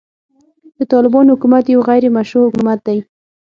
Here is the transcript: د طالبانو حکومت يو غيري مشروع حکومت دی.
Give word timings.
د 0.77 0.79
طالبانو 0.91 1.31
حکومت 1.35 1.63
يو 1.73 1.79
غيري 1.87 2.09
مشروع 2.17 2.45
حکومت 2.49 2.79
دی. 2.87 2.97